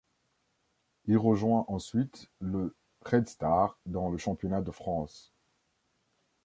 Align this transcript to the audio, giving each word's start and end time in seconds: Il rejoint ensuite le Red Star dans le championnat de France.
Il 1.05 1.15
rejoint 1.15 1.63
ensuite 1.67 2.31
le 2.39 2.75
Red 3.05 3.27
Star 3.27 3.77
dans 3.85 4.09
le 4.09 4.17
championnat 4.17 4.63
de 4.63 4.71
France. 4.71 5.31